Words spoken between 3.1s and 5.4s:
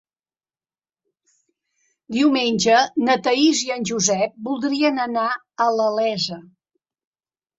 Thaís i en Josep voldrien anar